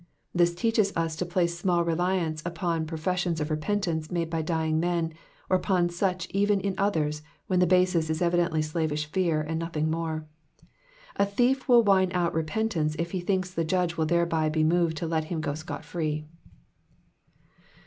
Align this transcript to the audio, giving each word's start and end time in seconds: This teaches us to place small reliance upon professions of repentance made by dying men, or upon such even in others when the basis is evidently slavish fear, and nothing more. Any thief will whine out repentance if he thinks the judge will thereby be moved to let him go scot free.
This 0.33 0.55
teaches 0.55 0.91
us 0.97 1.15
to 1.17 1.27
place 1.27 1.55
small 1.59 1.85
reliance 1.85 2.41
upon 2.43 2.87
professions 2.87 3.39
of 3.39 3.51
repentance 3.51 4.09
made 4.09 4.31
by 4.31 4.41
dying 4.41 4.79
men, 4.79 5.13
or 5.47 5.55
upon 5.57 5.89
such 5.89 6.27
even 6.31 6.59
in 6.59 6.73
others 6.75 7.21
when 7.45 7.59
the 7.59 7.67
basis 7.67 8.09
is 8.09 8.19
evidently 8.19 8.63
slavish 8.63 9.05
fear, 9.05 9.41
and 9.41 9.59
nothing 9.59 9.91
more. 9.91 10.25
Any 11.19 11.29
thief 11.29 11.69
will 11.69 11.83
whine 11.83 12.09
out 12.13 12.33
repentance 12.33 12.95
if 12.97 13.11
he 13.11 13.19
thinks 13.19 13.51
the 13.53 13.63
judge 13.63 13.95
will 13.95 14.07
thereby 14.07 14.49
be 14.49 14.63
moved 14.63 14.97
to 14.97 15.05
let 15.07 15.25
him 15.25 15.39
go 15.39 15.53
scot 15.53 15.85
free. 15.85 16.25